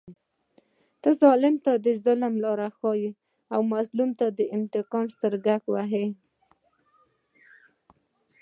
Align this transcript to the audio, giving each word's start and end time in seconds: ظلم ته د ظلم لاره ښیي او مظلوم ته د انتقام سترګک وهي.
ظلم 1.19 1.55
ته 1.65 1.71
د 1.85 1.87
ظلم 2.03 2.33
لاره 2.43 2.67
ښیي 2.77 3.09
او 3.53 3.59
مظلوم 3.73 4.09
ته 4.19 4.25
د 4.37 4.39
انتقام 4.57 5.05
سترګک 5.15 5.61
وهي. 5.67 6.07